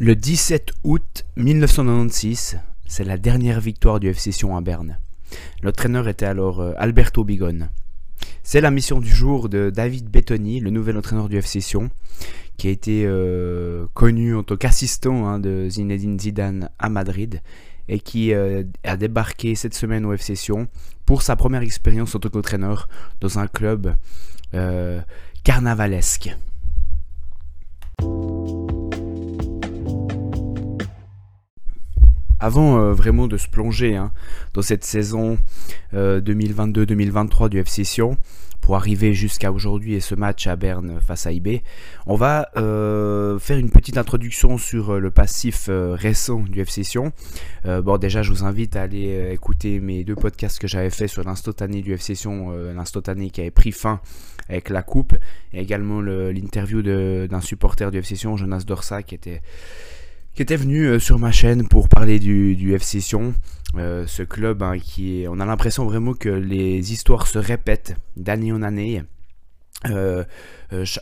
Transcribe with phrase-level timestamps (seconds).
[0.00, 4.98] Le 17 août 1996, c'est la dernière victoire du FC Sion à Berne.
[5.62, 7.70] L'entraîneur était alors euh, Alberto Bigone.
[8.42, 11.90] C'est la mission du jour de David Bettoni, le nouvel entraîneur du FC Sion,
[12.56, 17.40] qui a été euh, connu en tant qu'assistant hein, de Zinedine Zidane à Madrid
[17.86, 20.66] et qui euh, a débarqué cette semaine au FC Sion
[21.06, 22.88] pour sa première expérience en tant qu'entraîneur
[23.20, 23.94] dans un club
[25.44, 26.34] carnavalesque.
[32.44, 34.12] Avant euh, vraiment de se plonger hein,
[34.52, 35.38] dans cette saison
[35.94, 38.18] 2022-2023 euh, du FC Sion,
[38.60, 41.62] pour arriver jusqu'à aujourd'hui et ce match à Berne face à IB,
[42.06, 47.12] on va euh, faire une petite introduction sur le passif récent du FC Sion.
[47.64, 51.24] bon, déjà, je vous invite à aller écouter mes deux podcasts que j'avais fait sur
[51.24, 54.00] l'instantané du FC Sion, l'instantané qui avait pris fin
[54.48, 55.14] avec la coupe,
[55.52, 59.42] et également l'interview d'un supporter du FC Sion, Jonas Dorsa, qui était
[60.34, 63.34] qui était venu euh, sur ma chaîne pour parler du, du FC Sion,
[63.76, 67.96] euh, ce club hein, qui est, on a l'impression vraiment que les histoires se répètent
[68.16, 69.02] d'année en année.
[69.86, 70.24] Euh,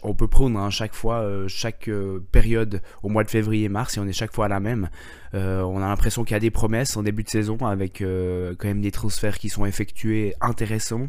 [0.03, 1.89] on peut prendre hein, chaque fois, chaque
[2.33, 4.91] période au mois de février-mars, et on est chaque fois à la même.
[5.33, 8.83] on a l'impression qu'il y a des promesses en début de saison avec quand même
[8.83, 11.09] des transferts qui sont effectués intéressants.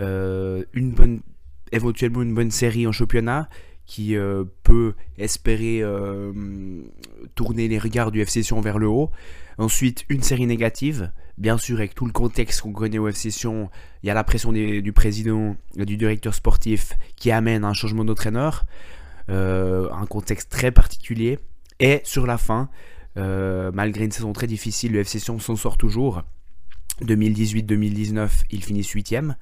[0.00, 1.20] une bonne,
[1.70, 3.48] éventuellement une bonne série en championnat
[3.86, 6.32] qui euh, peut espérer euh,
[7.34, 9.10] tourner les regards du FC Sion vers le haut.
[9.58, 11.12] Ensuite, une série négative.
[11.38, 13.70] Bien sûr, avec tout le contexte qu'on connaît au FC Sion,
[14.02, 18.66] il y a la pression du président du directeur sportif qui amène un changement d'entraîneur.
[19.28, 21.38] Euh, un contexte très particulier.
[21.78, 22.68] Et sur la fin,
[23.16, 26.22] malgré une saison très difficile, le FC Sion s'en sort toujours.
[27.02, 29.34] 2018-2019, il finit 8ème.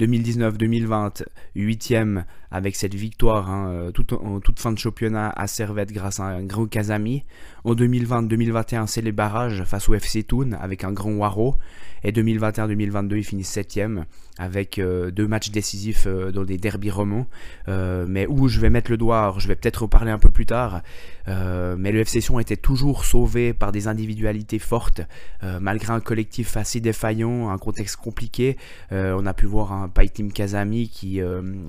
[0.00, 1.24] 2019-2020,
[1.56, 6.24] 8ème avec cette victoire hein, euh, en toute fin de championnat à Servette grâce à
[6.24, 7.24] un grand Kazami.
[7.64, 11.56] En 2020-2021, c'est les barrages face au FC Thun avec un grand Waro.
[12.02, 14.04] Et 2021-2022, il finit 7ème
[14.38, 17.26] avec euh, deux matchs décisifs euh, dans des derbies romans.
[17.68, 20.82] mais où je vais mettre le doigt, je vais peut-être reparler un peu plus tard.
[21.26, 25.02] mais le FC Sion était toujours sauvé par des individualités fortes,
[25.60, 28.56] malgré un collectif assez défaillant, un contexte compliqué.
[28.90, 31.20] on a pu voir un Paitim Kazami qui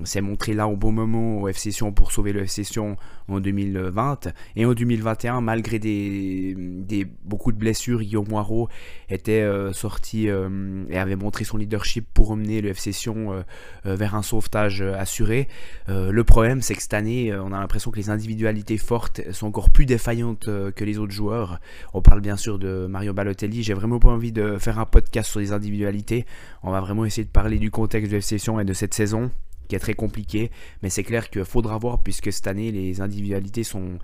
[0.04, 2.96] s'est montré là au bon moment au FC Sion pour sauver le FC Sion
[3.28, 4.28] en 2020.
[4.56, 8.68] Et en 2021, malgré des, beaucoup de blessures, Guillaume Moirot
[9.08, 13.42] était euh, sorti euh, et avait montré son leadership pour emmener le FC Sion euh,
[13.84, 15.48] vers un sauvetage assuré.
[15.88, 19.70] le problème, c'est que cette année, on a l'impression que les individualités fortes sont encore
[19.70, 21.60] plus défaillantes que les autres joueurs.
[21.94, 23.62] On parle bien sûr de Mario Balotelli.
[23.62, 26.26] J'ai vraiment pas envie de faire un podcast sur les individualités.
[26.62, 29.30] On va vraiment essayer de parler du contexte du FC Sion et de cette saison
[29.68, 30.50] qui est très compliqué.
[30.82, 33.98] Mais c'est clair qu'il faudra voir, puisque cette année, les individualités sont,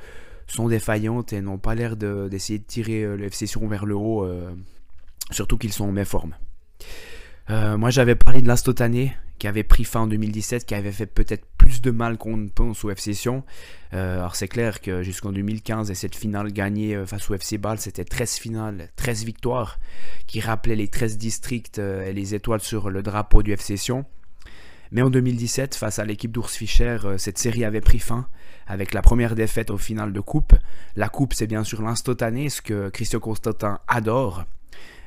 [0.69, 4.51] défaillantes et n'ont pas l'air d'essayer de, tirer euh, le FC vers le haut, euh,
[5.31, 6.35] surtout qu'ils sont en méforme.
[7.51, 11.07] Euh, moi, j'avais parlé de l'Instantané, qui avait pris fin en 2017, qui avait fait
[11.07, 13.45] peut-être plus de mal qu'on ne pense au FC Sion.
[13.93, 18.05] alors c'est clair que jusqu'en 2015 et cette finale gagnée face au FC Bâle, c'était
[18.05, 19.79] 13 finales, 13 victoires,
[20.27, 24.05] qui rappelaient les 13 districts et les étoiles sur le drapeau du FC Sion.
[24.91, 28.27] Mais en 2017, face à l'équipe d'Ours Fischer, euh, cette série avait pris fin
[28.67, 30.55] avec la première défaite au final de coupe.
[30.97, 34.45] La coupe, c'est bien sûr l'instantané, ce que Christian Constantin adore.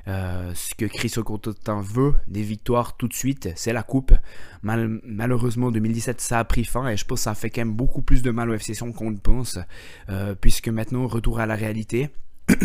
[0.08, 4.14] Euh, ce que Christian Constantin veut, des victoires tout de suite, c'est la coupe.
[4.64, 7.74] Mal, malheureusement, 2017, ça a pris fin et je pense que ça fait quand même
[7.74, 9.60] beaucoup plus de mal au FC qu'on ne pense,
[10.10, 12.10] euh, puisque maintenant, retour à la réalité.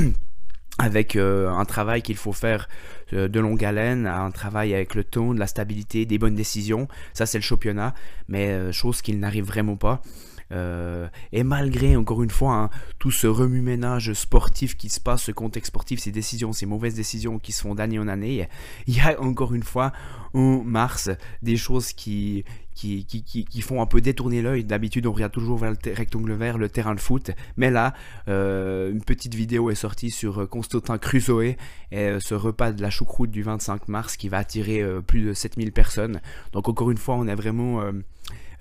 [0.78, 2.68] avec euh, un travail qu'il faut faire
[3.10, 6.86] de longue haleine, un travail avec le ton, de la stabilité, des bonnes décisions.
[7.14, 7.94] Ça, c'est le championnat,
[8.28, 10.02] mais chose qu'il n'arrive vraiment pas.
[10.50, 15.68] Et malgré, encore une fois, hein, tout ce remue-ménage sportif qui se passe, ce contexte
[15.68, 18.48] sportif, ces décisions, ces mauvaises décisions qui se font d'année en année,
[18.86, 19.92] il y a encore une fois,
[20.34, 21.10] en mars,
[21.42, 22.44] des choses qui,
[22.76, 24.64] qui, qui, font un peu détourner l'œil.
[24.64, 27.30] D'habitude, on regarde toujours vers le rectangle vert, le terrain de foot.
[27.56, 27.94] Mais là,
[28.28, 31.56] euh, une petite vidéo est sortie sur euh, Constantin Crusoe et
[31.94, 35.72] euh, ce repas de la choucroute du 25 mars qui va attirer plus de 7000
[35.72, 36.20] personnes.
[36.52, 37.82] Donc encore une fois, on est vraiment...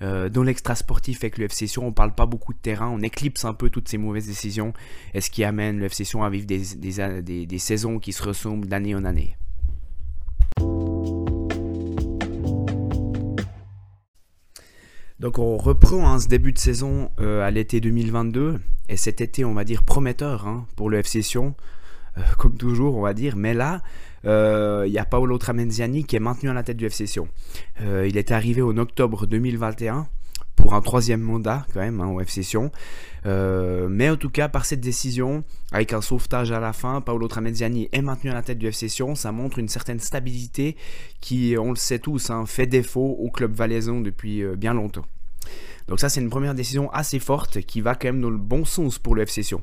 [0.00, 3.44] dans l'extra sportif avec le FC Sion, on parle pas beaucoup de terrain, on éclipse
[3.44, 4.74] un peu toutes ces mauvaises décisions
[5.14, 8.94] et ce qui amène le FC Sion à vivre des, saisons qui se ressemblent d'année
[8.94, 9.36] en année?
[15.18, 18.60] Donc on reprend hein, ce début de saison euh, à l'été 2022
[18.90, 21.50] et cet été on va dire prometteur hein, pour le FC euh,
[22.38, 23.36] comme toujours on va dire.
[23.36, 23.82] Mais là
[24.24, 27.28] euh, il y a Paolo Tramenziani qui est maintenu à la tête du FC Sion.
[27.80, 30.08] il est arrivé en octobre 2021
[30.56, 32.72] pour un troisième mandat quand même hein, au FC Sion.
[33.26, 37.28] Euh, mais en tout cas, par cette décision, avec un sauvetage à la fin, Paolo
[37.28, 39.14] Trameziani est maintenu à la tête du FC Sion.
[39.14, 40.76] Ça montre une certaine stabilité
[41.20, 45.06] qui, on le sait tous, hein, fait défaut au club valaisan depuis euh, bien longtemps.
[45.88, 48.64] Donc ça, c'est une première décision assez forte qui va quand même dans le bon
[48.64, 49.62] sens pour le FC Sion.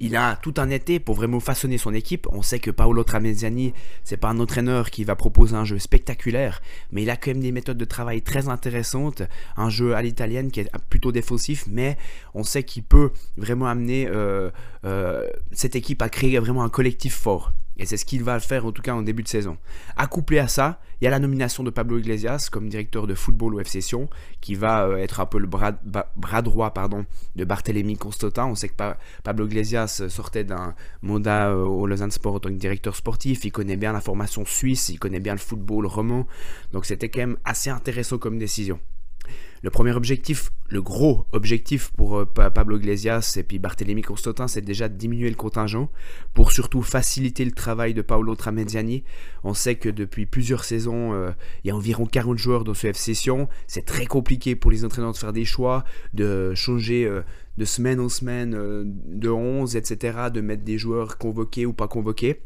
[0.00, 2.26] Il a tout un été pour vraiment façonner son équipe.
[2.30, 3.72] On sait que Paolo Trameziani,
[4.04, 6.62] c'est pas un entraîneur qui va proposer un jeu spectaculaire,
[6.92, 9.22] mais il a quand même des méthodes de travail très intéressantes.
[9.56, 11.96] Un jeu à l'italienne qui est plutôt défensif, mais
[12.34, 14.50] on sait qu'il peut vraiment amener euh,
[14.84, 17.52] euh, cette équipe à créer vraiment un collectif fort.
[17.76, 19.56] Et c'est ce qu'il va faire en tout cas en début de saison.
[19.96, 23.54] Accouplé à ça, il y a la nomination de Pablo Iglesias comme directeur de football
[23.54, 24.08] au FC Sion,
[24.40, 25.72] qui va euh, être un peu le bras,
[26.42, 27.04] droit pardon,
[27.36, 28.46] de Barthélemy Constantin.
[28.46, 28.74] On sait que
[29.22, 33.44] Pablo Iglesias sortait d'un mandat euh, au Lausanne Sport en tant que directeur sportif.
[33.44, 36.26] Il connaît bien la formation suisse, il connaît bien le football roman.
[36.72, 38.78] Donc c'était quand même assez intéressant comme décision.
[39.62, 44.60] Le premier objectif, le gros objectif pour euh, Pablo Iglesias et puis Barthélemy Constantin, c'est
[44.60, 45.88] déjà de diminuer le contingent
[46.34, 49.04] pour surtout faciliter le travail de Paolo Trameziani.
[49.42, 51.30] On sait que depuis plusieurs saisons, euh,
[51.64, 53.48] il y a environ 40 joueurs dans ce FC Sion.
[53.66, 57.22] C'est très compliqué pour les entraîneurs de faire des choix, de changer euh,
[57.56, 62.42] de semaine en semaine de 11, etc., de mettre des joueurs convoqués ou pas convoqués.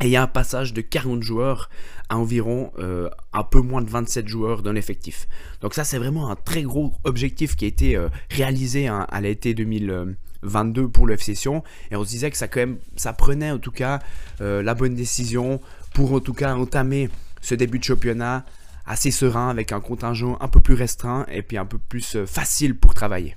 [0.00, 1.70] Et il y a un passage de 40 joueurs
[2.08, 5.26] à environ euh, un peu moins de 27 joueurs dans l'effectif.
[5.62, 9.20] Donc ça c'est vraiment un très gros objectif qui a été euh, réalisé hein, à
[9.22, 11.64] l'été 2022 pour le FC Sion.
[11.90, 14.00] Et on se disait que ça, quand même, ça prenait en tout cas
[14.42, 15.60] euh, la bonne décision
[15.94, 17.08] pour en tout cas entamer
[17.40, 18.44] ce début de championnat
[18.84, 22.76] assez serein avec un contingent un peu plus restreint et puis un peu plus facile
[22.76, 23.34] pour travailler.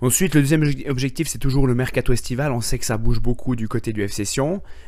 [0.00, 2.52] Ensuite, le deuxième objectif, c'est toujours le mercato estival.
[2.52, 4.24] On sait que ça bouge beaucoup du côté du FC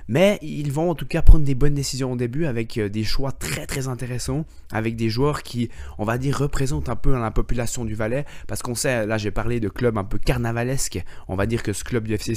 [0.07, 3.03] mais ils vont en tout cas prendre des bonnes décisions au début avec euh, des
[3.03, 5.69] choix très très intéressants, avec des joueurs qui,
[5.99, 9.33] on va dire, représentent un peu la population du Valais, parce qu'on sait, là j'ai
[9.33, 12.37] parlé de clubs un peu carnavalesques, on va dire que ce club du FC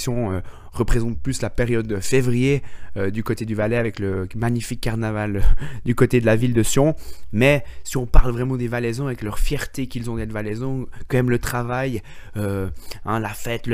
[0.73, 2.63] représente plus la période de février
[2.97, 5.43] euh, du côté du Valais avec le magnifique carnaval
[5.85, 6.95] du côté de la ville de Sion,
[7.31, 11.17] mais si on parle vraiment des Valaisans avec leur fierté qu'ils ont d'être Valaisans, quand
[11.17, 12.01] même le travail,
[12.37, 12.69] euh,
[13.05, 13.67] hein, la fête,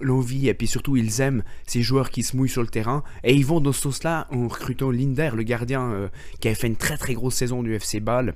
[0.00, 3.02] l'envie, et puis surtout ils aiment ces joueurs qui se mouillent sur le terrain.
[3.24, 6.08] Et ils vont dans ce sens-là en recrutant Linder, le gardien euh,
[6.40, 8.34] qui avait fait une très très grosse saison du FC Bâle.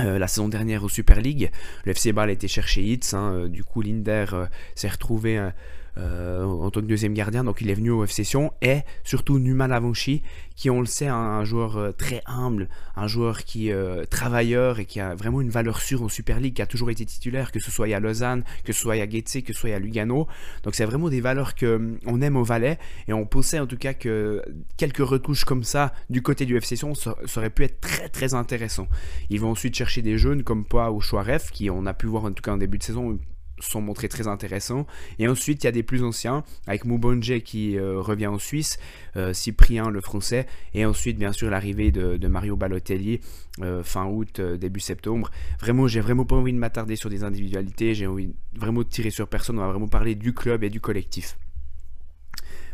[0.00, 1.50] Euh, la saison dernière au Super League,
[1.84, 4.26] le FC Bâle a été chercher Hitz, hein, du coup Linder
[4.74, 5.50] s'est retrouvé
[5.98, 9.38] euh, en tant que deuxième gardien, donc il est venu au FC Sion, et surtout
[9.38, 10.22] Numan Avanchi,
[10.54, 14.84] qui on le sait, un, joueur euh, très humble, un joueur qui euh, travailleur et
[14.84, 17.60] qui a vraiment une valeur sûre en Super League, qui a toujours été titulaire, que
[17.60, 20.26] ce soit à Lausanne, que ce soit à Getse, que ce soit à Lugano.
[20.64, 22.78] Donc c'est vraiment des valeurs que on aime au Valais,
[23.08, 24.42] et on pensait en tout cas que
[24.76, 28.34] quelques retouches comme ça du côté du FC Sion, ça, aurait pu être très très
[28.34, 28.88] intéressant.
[29.30, 32.24] Ils vont ensuite chercher des jeunes comme Poa ou Chouaref, qui on a pu voir
[32.24, 33.18] en tout cas en début de saison
[33.58, 34.86] sont montrés très intéressants.
[35.18, 38.78] Et ensuite, il y a des plus anciens, avec Moubonje qui euh, revient en Suisse,
[39.16, 43.20] euh, Cyprien le français, et ensuite, bien sûr, l'arrivée de, Mario Balotelli
[43.62, 45.30] euh, fin août, début septembre.
[45.60, 49.10] Vraiment, j'ai vraiment pas envie de m'attarder sur des individualités, j'ai envie vraiment de tirer
[49.10, 51.38] sur personne, on va vraiment parler du club et du collectif.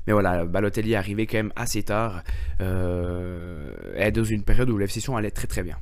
[0.06, 2.22] Mais voilà, Balotelli est arrivé quand même assez tard,
[2.60, 5.76] et dans une période où session allait très très bien.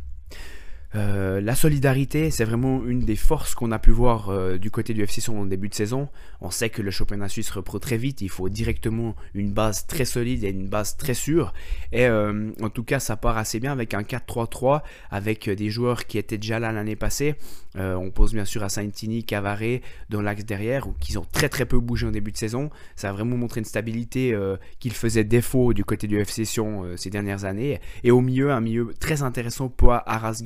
[0.96, 4.92] Euh, la solidarité, c'est vraiment une des forces qu'on a pu voir euh, du côté
[4.92, 6.08] du FC Sion en début de saison.
[6.40, 10.05] On sait que le championnat suisse reprend très vite, il faut directement une base très
[10.05, 11.53] solide et une base très sûre.
[11.93, 16.06] Et euh, en tout cas, ça part assez bien avec un 4-3-3, avec des joueurs
[16.06, 17.36] qui étaient déjà là l'année passée.
[17.76, 21.79] on pose bien sûr à Saintini, Cavaré dans l'axe derrière, qui ont très très peu
[21.79, 22.70] bougé en début de saison.
[22.96, 24.36] Ça a vraiment montré une stabilité
[24.81, 27.81] qu'il faisait défaut du côté du FC Sion ces dernières années.
[28.03, 30.41] Et au milieu, un milieu très intéressant pour Aras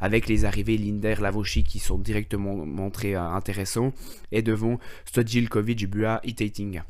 [0.00, 3.92] Avec les arrivées Linder, Lavochi qui sont directement montrés euh, intéressants,
[4.32, 6.82] et devant Stojilkovic, Bua, Itating.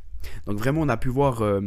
[0.46, 1.60] Donc vraiment, on a pu voir euh,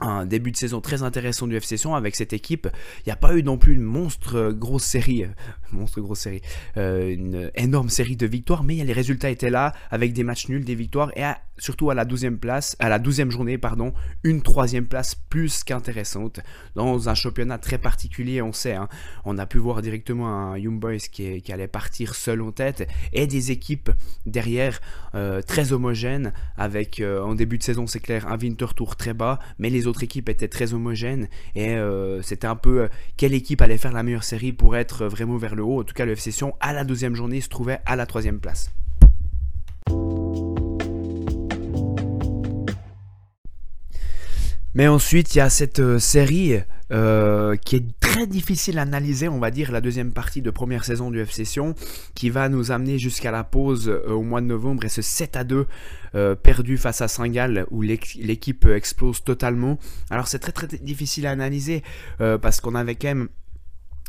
[0.00, 2.68] un début de saison très intéressant du FC Sion avec cette équipe.
[3.00, 5.24] Il n'y a pas eu non plus une monstre euh, grosse série,
[5.72, 6.42] monstre grosse série,
[6.76, 10.74] une énorme série de victoires, mais les résultats étaient là avec des matchs nuls, des
[10.74, 13.92] victoires et à surtout à la 12 place, à la 12 journée, pardon,
[14.24, 16.40] une troisième place plus qu'intéressante
[16.74, 18.74] dans un championnat très particulier, on sait.
[18.74, 18.88] Hein.
[19.24, 23.26] on a pu voir directement un Young Boys qui, allait partir seul en tête et
[23.26, 23.90] des équipes
[24.24, 24.80] derrière
[25.14, 29.14] euh, très homogènes avec euh, en début de saison, c'est clair, un Winter Tour très
[29.14, 33.60] bas, mais les autres équipes étaient très homogènes et euh, c'était un peu quelle équipe
[33.60, 35.80] allait faire la meilleure série pour être vraiment vers le haut.
[35.80, 38.38] En tout cas, le FC Sion à la 12 journée se trouvait à la troisième
[38.38, 38.70] place.
[44.74, 46.60] Mais ensuite, il y a cette euh, série
[46.92, 50.84] euh, qui est très difficile à analyser, on va dire, la deuxième partie de première
[50.84, 51.76] saison du FC Sion,
[52.16, 55.36] qui va nous amener jusqu'à la pause euh, au mois de novembre et ce 7
[55.36, 55.66] à 2
[56.16, 59.78] euh, perdu face à Saint-Gall où l'équipe explose totalement.
[60.10, 61.84] Alors c'est très très difficile à analyser
[62.18, 63.28] parce qu'on avait quand même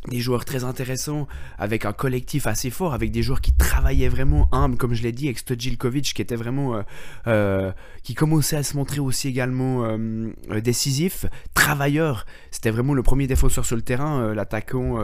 [0.07, 1.27] des joueurs très intéressants,
[1.59, 5.11] avec un collectif assez fort, avec des joueurs qui travaillaient vraiment humble, comme je l'ai
[5.11, 6.81] dit, avec Stojilkovic qui était vraiment, euh,
[7.27, 10.31] euh, qui commençait à se montrer aussi également euh,
[10.63, 12.25] décisif, travailleur.
[12.49, 14.97] C'était vraiment le premier défenseur sur le terrain, l'attaquant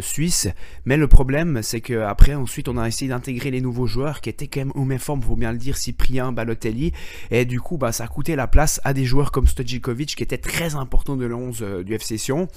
[0.00, 0.48] suisse.
[0.86, 4.30] Mais le problème, c'est que après, ensuite, on a essayé d'intégrer les nouveaux joueurs qui
[4.30, 6.92] étaient quand même au même forme, faut bien le dire, Cyprien, Balotelli,
[7.30, 10.22] et du coup, bah, ça a coûté la place à des joueurs comme Stojilkovic qui
[10.22, 12.48] était très important de l'11 du FC Sion.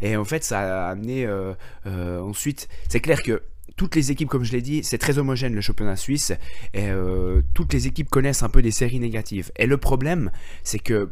[0.00, 1.54] Et en fait, ça amener euh,
[1.86, 2.68] euh, ensuite.
[2.88, 3.42] C'est clair que
[3.76, 6.32] toutes les équipes, comme je l'ai dit, c'est très homogène le championnat suisse.
[6.72, 9.50] Et euh, toutes les équipes connaissent un peu des séries négatives.
[9.56, 10.30] Et le problème,
[10.62, 11.10] c'est que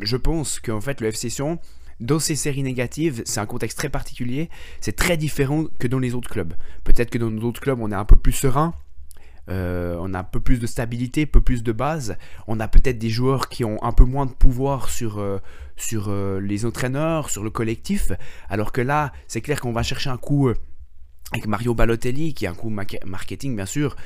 [0.00, 1.58] je pense qu'en fait, le FC Sion,
[2.00, 4.48] dans ces séries négatives, c'est un contexte très particulier.
[4.80, 6.54] C'est très différent que dans les autres clubs.
[6.84, 8.74] Peut-être que dans d'autres clubs, on est un peu plus serein.
[9.50, 12.16] Euh, on a un peu plus de stabilité, un peu plus de base.
[12.46, 15.38] On a peut-être des joueurs qui ont un peu moins de pouvoir sur, euh,
[15.92, 18.12] euh, les entraîneurs, sur le collectif.
[18.48, 20.50] Alors que là, c'est clair qu'on va chercher un coup
[21.34, 23.96] avec Mario Balotelli, qui a un coup marketing bien sûr,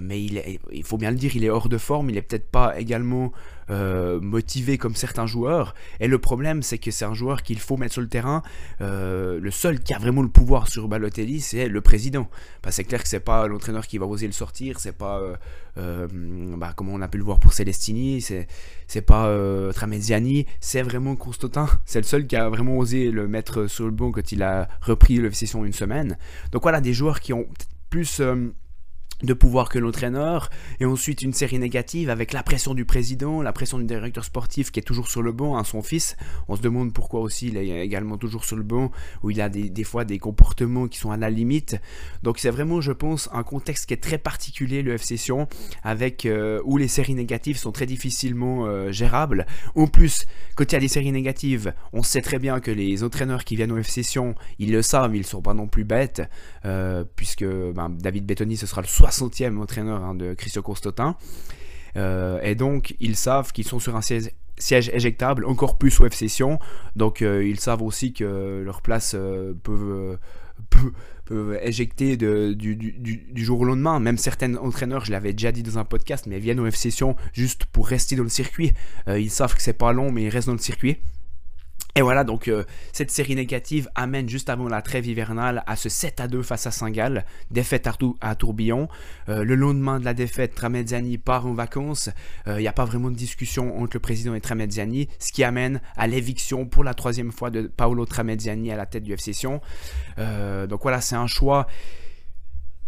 [0.00, 2.78] mais il, faut bien le dire, il est hors de forme, il est peut-être pas
[2.78, 3.32] également
[3.70, 5.74] euh, motivé comme certains joueurs.
[6.00, 8.42] Et le problème, c'est que c'est un joueur qu'il faut mettre sur le terrain.
[8.80, 12.28] Euh, le seul qui a vraiment le pouvoir sur Balotelli, c'est le président.
[12.62, 15.22] Bah, c'est clair que c'est pas l'entraîneur qui va oser le sortir, c'est pas
[15.78, 16.06] euh,
[16.56, 18.46] bah, comme on a pu le voir pour Celestini, c'est
[18.88, 19.34] c'est pas
[19.72, 21.66] Trameziani, c'est vraiment Constantin.
[21.86, 24.68] C'est le seul qui a vraiment osé le mettre sur le banc quand il a
[24.82, 26.18] repris le session une semaine.
[26.52, 27.46] Donc voilà, des joueurs qui ont
[27.90, 28.20] plus
[29.22, 30.50] de pouvoir que l'entraîneur,
[30.80, 34.70] et ensuite une série négative avec la pression du président, la pression du directeur sportif
[34.70, 36.16] qui est toujours sur le banc, hein, son fils.
[36.48, 38.90] On se demande pourquoi aussi il est également toujours sur le banc,
[39.22, 41.76] où il a des, fois des comportements qui sont à la limite.
[42.22, 45.48] Donc c'est vraiment, je pense, un contexte qui est très particulier, le FC Sion,
[45.82, 49.46] avec, euh, où les séries négatives sont très difficilement euh, gérables.
[49.74, 50.24] En plus,
[50.56, 53.56] quand il y a des séries négatives, on sait très bien que les entraîneurs qui
[53.56, 56.22] viennent au FC Sion, ils le savent, ils ne sont pas non plus bêtes,
[56.64, 61.16] euh, puisque ben, David Bettoni, ce sera le 60e entraîneur hein, de Christian Constantin.
[61.96, 66.28] Euh, et donc, ils savent qu'ils sont sur un siège, éjectable, encore plus au FC
[66.28, 66.58] Sion.
[66.96, 69.16] Donc, euh, ils savent aussi que leur place
[69.62, 70.18] peuvent,
[71.62, 74.00] éjecter de, du, du, jour au lendemain.
[74.00, 77.16] Même certains entraîneurs, je l'avais déjà dit dans un podcast, mais viennent au FC Sion
[77.32, 78.72] juste pour rester dans le circuit.
[79.06, 80.98] ils savent que c'est pas long, mais ils restent dans le circuit.
[81.94, 85.90] Et voilà, donc euh, cette série négative amène juste avant la trêve hivernale à ce
[85.90, 87.86] 7 à 2 face à Saint-Gall, défaite
[88.22, 88.88] à, Tourbillon.
[89.28, 92.08] Euh, le lendemain de la défaite, Tramezzani part en vacances.
[92.46, 95.44] Il euh, n'y a pas vraiment de discussion entre le président et Tramezzani, ce qui
[95.44, 99.32] amène à l'éviction pour la troisième fois de Paolo Tramezzani à la tête du FC
[100.68, 101.66] donc voilà, c'est un choix,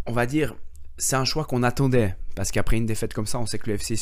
[0.05, 0.55] on va dire,
[0.97, 2.15] c'est un choix qu'on attendait.
[2.35, 3.95] Parce qu'après une défaite comme ça, on sait que le FC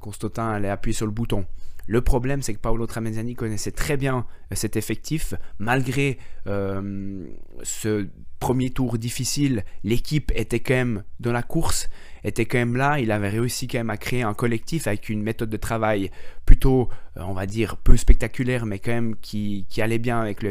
[0.00, 1.46] Constantin allait appuyer sur le bouton.
[1.88, 5.34] Le problème, c'est que Paolo Tramezzani connaissait très bien euh, cet effectif.
[5.58, 7.26] Malgré euh,
[7.62, 8.06] ce
[8.38, 11.88] premier tour difficile, l'équipe était quand même dans la course,
[12.24, 13.00] était quand même là.
[13.00, 16.10] Il avait réussi quand même à créer un collectif avec une méthode de travail
[16.44, 20.50] plutôt, euh, on va dire, peu spectaculaire, mais quand même qui, allait bien avec le.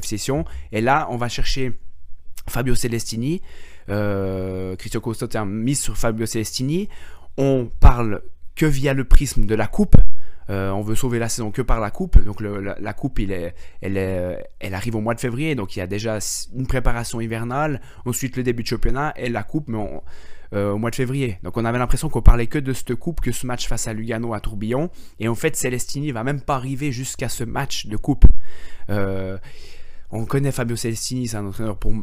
[0.72, 1.77] Et là, on va chercher
[2.48, 3.41] Fabio Celestini.
[3.89, 6.89] Euh, Christian Costa mise sur Fabio Celestini.
[7.38, 8.24] On parle
[8.56, 9.96] que via le prisme de la coupe.
[10.50, 12.24] Euh, on veut sauver la saison que par la coupe.
[12.24, 15.82] Donc la, coupe, est, elle, est, elle arrive au mois de février, donc il y
[15.82, 16.20] a déjà
[16.56, 19.77] une préparation hivernale, ensuite le début de championnat et la coupe mais
[20.54, 21.39] euh, au mois de février.
[21.44, 23.94] Donc on avait l'impression qu'on parlait que de cette coupe, que ce match face à
[23.94, 24.89] Lugano à Tourbillon.
[25.20, 28.25] Et en fait, Celestini va même pas arriver jusqu'à ce match de coupe.
[28.89, 29.38] Euh,
[30.10, 31.94] on connaît Fabio Celestini, c'est un entraîneur pour,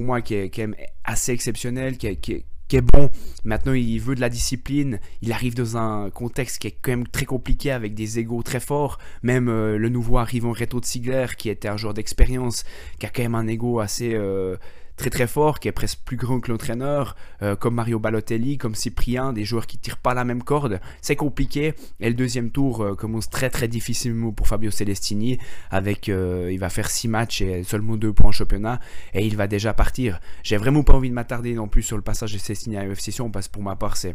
[0.00, 0.60] moi qui est,
[1.02, 2.44] assez exceptionnel, qui qui est
[2.80, 3.10] bon.
[3.44, 5.00] Maintenant, il veut de la discipline.
[5.20, 8.60] Il arrive dans un contexte qui est quand même très compliqué avec des égaux très
[8.60, 8.98] forts.
[9.22, 12.64] Même euh, le nouveau arrivant Reto Ziegler, qui était un joueur d'expérience,
[12.98, 14.56] qui a quand même un ego assez euh,
[15.02, 18.76] très très fort, qui est presque plus grand que l'entraîneur, euh, comme Mario Balotelli, comme
[18.76, 20.80] Cyprien, des joueurs qui tirent pas la même corde.
[21.00, 21.74] C'est compliqué.
[21.98, 25.38] Et le deuxième tour euh, commence très très difficilement pour Fabio Celestini,
[25.72, 28.78] avec euh, il va faire 6 matchs et seulement 2 points en championnat,
[29.12, 30.20] et il va déjà partir.
[30.44, 33.10] J'ai vraiment pas envie de m'attarder non plus sur le passage de Celestini à UFC
[33.32, 34.14] parce que pour ma part c'est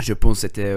[0.00, 0.74] je pense c'était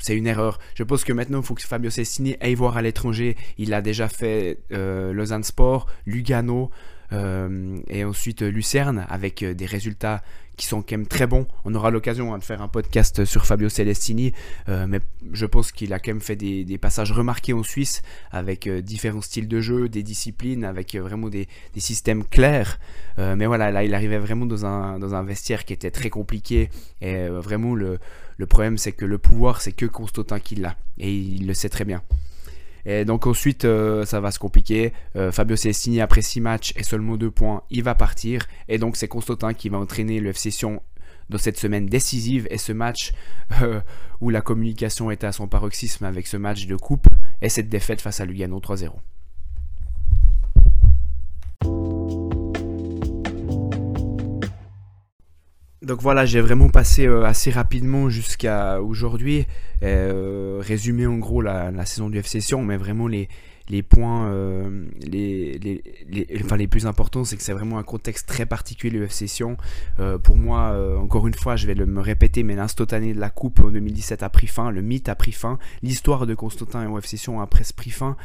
[0.00, 0.58] c'est une erreur.
[0.74, 3.36] Je pense que maintenant, il faut que Fabio Celestini aille voir à l'étranger.
[3.58, 6.70] Il a déjà fait Lausanne Sport, Lugano,
[7.12, 10.22] euh, et ensuite Lucerne avec euh, des résultats
[10.56, 11.46] qui sont quand même très bons.
[11.64, 14.32] On aura l'occasion hein, de faire un podcast sur Fabio Celestini,
[14.68, 15.00] euh, mais
[15.32, 19.20] je pense qu'il a quand même fait des, passages remarqués en Suisse avec euh, différents
[19.20, 22.78] styles de jeu, des disciplines, avec vraiment des, systèmes clairs.
[23.18, 26.70] mais voilà, là, il arrivait vraiment dans un, dans un vestiaire qui était très compliqué
[27.00, 27.98] et vraiment le,
[28.36, 31.68] le problème c'est que le pouvoir c'est que Constantin qui l'a et il le sait
[31.68, 32.02] très bien.
[32.86, 34.92] Et donc ensuite, euh, ça va se compliquer.
[35.16, 38.46] Euh, Fabio Celestini, après 6 matchs et seulement 2 points, il va partir.
[38.68, 40.82] Et donc c'est Constantin qui va entraîner le FC Sion
[41.30, 43.12] dans cette semaine décisive et ce match
[43.62, 43.80] euh,
[44.20, 47.06] où la communication était à son paroxysme avec ce match de coupe
[47.40, 48.90] et cette défaite face à Lugano 3-0.
[55.84, 59.46] Donc voilà, j'ai vraiment passé euh, assez rapidement jusqu'à aujourd'hui.
[59.82, 63.28] Euh, résumé en gros la, saison du FC Sion, mais vraiment les,
[63.68, 68.26] les points euh, les, les, enfin, les plus importants, c'est que c'est vraiment un contexte
[68.26, 69.58] très particulier le FC Sion.
[70.22, 73.60] pour moi, encore une fois, je vais le, me répéter, mais l'instantané de la Coupe
[73.60, 76.98] en 2017 a pris fin, le mythe a pris fin, l'histoire de Constantin et au
[76.98, 78.16] FC Sion a presque pris fin.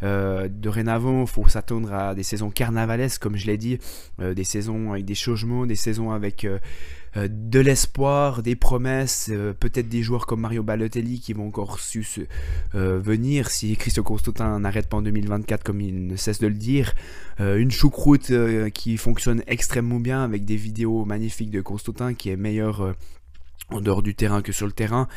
[0.00, 3.78] dorénavant, il faut s'attendre à des saisons carnavalesques, comme je l'ai dit,
[4.18, 6.58] des saisons avec des changements, des saisons avec euh,
[7.16, 12.06] de l'espoir, des promesses, euh, peut-être des joueurs comme Mario Balotelli qui vont encore su
[12.74, 16.54] euh, venir si Christophe Constantin n'arrête pas en 2024 comme il ne cesse de le
[16.54, 16.94] dire.
[17.38, 18.32] une choucroute
[18.72, 22.94] qui fonctionne extrêmement bien avec des vidéos magnifiques de Constantin qui est meilleur
[23.70, 25.08] en dehors du terrain que sur le terrain.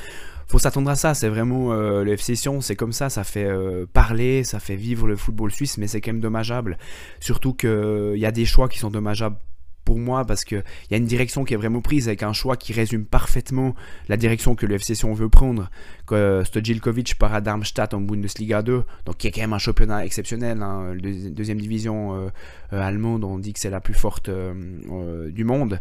[0.47, 3.49] Faut s'attendre à ça, c'est vraiment le FC Sion, c'est comme ça, ça fait
[3.93, 6.77] parler, ça fait vivre le football suisse, mais c'est quand même dommageable.
[7.19, 9.37] Surtout qu'il y a des choix qui sont dommageables
[9.85, 12.57] pour moi parce qu'il y a une direction qui est vraiment prise avec un choix
[12.57, 13.75] qui résume parfaitement
[14.09, 15.69] la direction que le FC Sion veut prendre.
[16.07, 20.05] Que Stojilkovic part à Darmstadt en Bundesliga 2, donc qui est quand même un championnat
[20.05, 20.61] exceptionnel.
[20.61, 22.29] Hein, deuxième division euh,
[22.73, 25.79] euh, allemande, on dit que c'est la plus forte euh, du monde.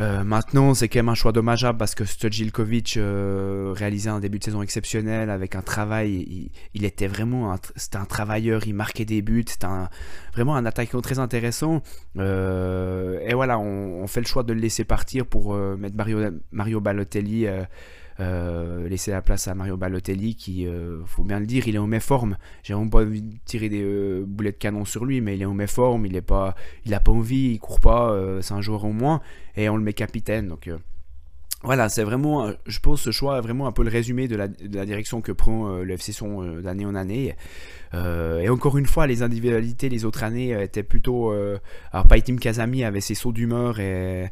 [0.00, 4.38] Euh, maintenant, c'est quand même un choix dommageable parce que Stojilkovic euh, réalisait un début
[4.38, 6.50] de saison exceptionnel avec un travail.
[6.74, 8.66] Il, était vraiment, c'était un travailleur.
[8.66, 9.44] Il marquait des buts.
[9.46, 9.66] C'était
[10.32, 11.82] vraiment un attaquant très intéressant.
[12.18, 16.80] Euh, et voilà, on, fait le choix de le laisser partir pour mettre Mario, Mario
[16.80, 17.46] Balotelli
[18.20, 21.78] euh, laisser la place à Mario Balotelli qui, euh, faut bien le dire, il est
[21.78, 21.90] en.
[22.62, 25.42] J'ai vraiment pas envie de tirer des euh, boulets de canon sur lui, mais il
[25.42, 26.54] est en méforme, il est pas,
[26.84, 29.20] il a pas envie, il court pas, c'est un joueur au moins,
[29.56, 30.48] et on le met capitaine.
[30.48, 30.70] Donc
[31.62, 34.48] voilà, c'est vraiment, je pense, ce choix est vraiment un peu le résumé de la,
[34.48, 37.36] direction que prend euh, le FC Son euh, d'année en année.
[37.92, 41.32] Euh, et encore une fois, les individualités les autres années étaient plutôt.
[41.92, 44.30] alors, Paitim Kazami avait ses sauts d'humeur et,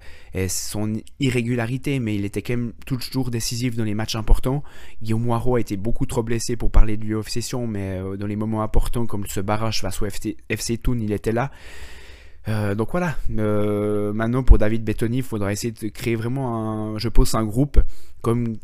[0.49, 4.62] son irrégularité, mais il était quand même toujours décisif dans les matchs importants.
[5.03, 8.01] Guillaume Moirot a été beaucoup trop blessé pour parler de lui au FC Sion, mais
[8.17, 11.51] dans les moments importants, comme ce barrage face au FC, FC Toon, il était là.
[12.49, 16.99] Euh, donc voilà, euh, maintenant pour David Bettoni, il faudra essayer de créer vraiment, un,
[16.99, 17.79] je pense, un groupe
[18.23, 18.57] comme,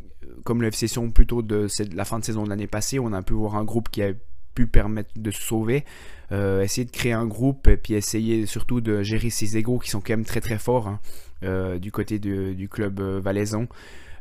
[0.43, 0.71] comme le
[1.11, 2.97] plutôt de, la fin de saison de l'année passée.
[2.99, 4.13] On a pu voir un groupe qui a
[4.55, 5.85] pu permettre de se sauver.
[6.31, 9.91] Euh, essayer de créer un groupe et puis essayer surtout de gérer ses égaux qui
[9.91, 13.67] sont quand même très très forts hein, du côté du club valaisan.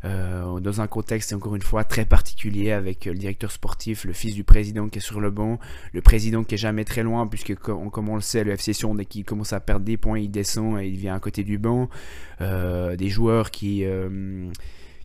[0.05, 4.35] Euh, dans un contexte encore une fois très particulier avec le directeur sportif, le fils
[4.35, 5.59] du président qui est sur le banc,
[5.93, 8.95] le président qui est jamais très loin puisque comme, on le sait le FC Sion
[8.95, 11.57] dès qu'il commence à perdre des points il descend et il vient à côté du
[11.57, 11.89] banc,
[12.43, 14.51] euh, des joueurs qui euh,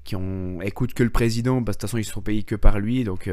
[0.03, 2.55] qui ont écoutent que le président parce que de toute façon ils sont payés que
[2.55, 3.29] par lui donc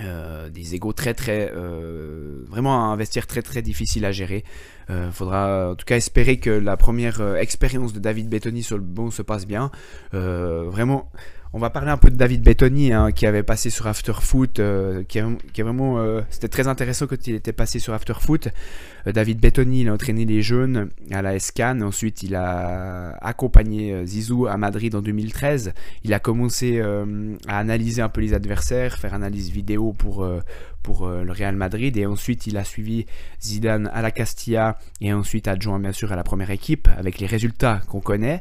[0.00, 4.44] euh, des égaux très très euh, vraiment un vestiaire très très difficile à gérer.
[4.90, 8.82] Euh, faudra en tout cas espérer que la première expérience de David Bettoni sur le
[8.82, 9.70] bon se passe bien.
[10.12, 11.10] vraiment
[11.52, 15.02] on va parler un peu de David Bettoni, hein, qui avait passé sur Afterfoot, euh,
[15.04, 15.20] qui,
[15.62, 18.48] vraiment, euh, c'était très intéressant quand il était passé sur Afterfoot.
[19.06, 21.80] Euh, David Bettoni, il a entraîné les jeunes à la SCAN.
[21.80, 25.72] Ensuite, il a accompagné Zizou à Madrid en 2013.
[26.04, 30.28] Il a commencé à analyser un peu les adversaires, faire analyse vidéo pour
[30.82, 33.06] pour euh, le Real Madrid et ensuite il a suivi
[33.42, 37.26] Zidane à la Castilla et ensuite adjoint bien sûr à la première équipe avec les
[37.26, 38.40] résultats qu'on connaît.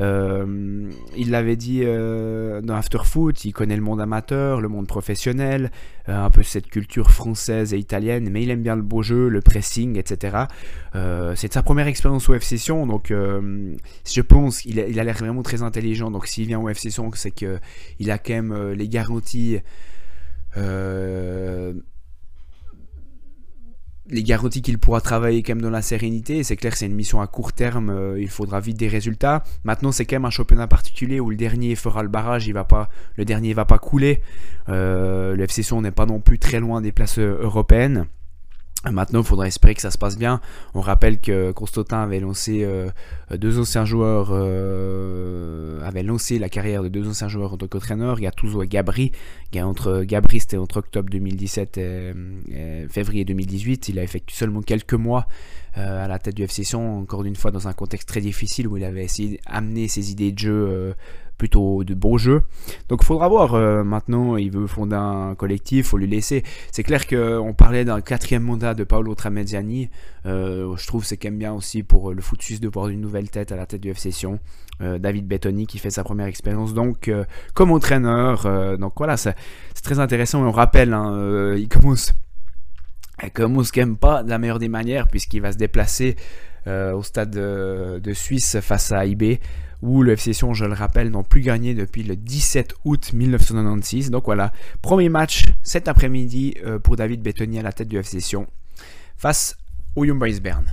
[0.00, 5.70] Euh, il l'avait dit euh, dans Afterfoot, il connaît le monde amateur, le monde professionnel,
[6.06, 9.40] un peu cette culture française et italienne, mais il aime bien le beau jeu, le
[9.40, 10.36] pressing, etc.
[11.34, 15.62] c'est sa première expérience au FC Sion, donc je pense qu'il a, l'air vraiment très
[15.62, 16.10] intelligent.
[16.10, 19.60] Donc s'il vient au FC Sion, c'est qu'il a quand même les garanties
[24.08, 26.42] les garanties qu'il pourra travailler quand même dans la sérénité.
[26.42, 29.42] C'est clair, c'est une mission à court terme, euh, il faudra vite des résultats.
[29.64, 32.64] Maintenant, c'est quand même un championnat particulier où le dernier fera le barrage, il va
[32.64, 34.20] pas, le dernier va pas couler.
[34.68, 38.06] Euh, le FC n'est pas non plus très loin des places européennes.
[38.90, 40.40] Maintenant, il faudra espérer que ça se passe bien.
[40.74, 42.90] On rappelle que Constantin avait lancé euh,
[43.30, 48.20] deux anciens joueurs, euh, avait lancé la carrière de deux anciens joueurs en tant qu'entraîneur,
[48.20, 49.12] Gattuso et Gabri.
[49.56, 52.12] Entre, Gabri, c'était entre octobre 2017 et,
[52.90, 53.88] février 2018.
[53.88, 55.26] Il a effectué seulement quelques mois
[55.78, 58.68] euh, à la tête du FC Sion, encore une fois dans un contexte très difficile
[58.68, 60.94] où il avait essayé d'amener ses idées de jeu
[61.44, 62.40] plutôt de beaux jeux.
[62.88, 63.52] Donc il faudra voir.
[63.52, 66.42] Euh, maintenant, il veut fonder un collectif, faut lui laisser.
[66.72, 69.90] C'est clair qu'on parlait d'un quatrième mandat de Paolo Tramezzani.
[70.24, 73.02] Euh, je trouve c'est quand même bien aussi pour le foot suisse de voir une
[73.02, 74.40] nouvelle tête à la tête du FC Sion.
[74.80, 77.12] Euh, David Bettoni qui fait sa première expérience donc
[77.52, 78.78] comme entraîneur.
[78.78, 79.34] donc voilà, c'est
[79.82, 80.42] très intéressant.
[80.46, 82.14] on rappelle, hein, il commence,
[83.34, 86.16] quand pas de la meilleure des manières puisqu'il va se déplacer
[86.66, 89.40] au stade de, de Suisse face à IB
[89.84, 94.10] où le FC Sion, je le rappelle, n'ont plus gagné depuis le 17 août 1996.
[94.10, 98.20] Donc voilà, premier match cet après-midi euh, pour David Bettoni à la tête du FC
[98.20, 98.46] Sion
[99.18, 99.56] face
[99.94, 100.64] au Young Boys Bern.